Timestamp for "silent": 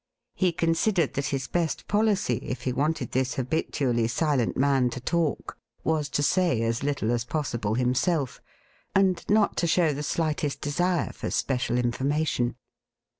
4.07-4.57